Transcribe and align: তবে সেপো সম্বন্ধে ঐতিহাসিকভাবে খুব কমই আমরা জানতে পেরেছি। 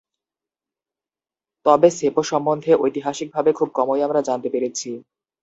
তবে 1.65 1.87
সেপো 1.91 2.21
সম্বন্ধে 2.23 2.71
ঐতিহাসিকভাবে 2.83 3.51
খুব 3.53 3.69
কমই 3.77 4.01
আমরা 4.01 4.21
জানতে 4.27 4.47
পেরেছি। 4.53 4.89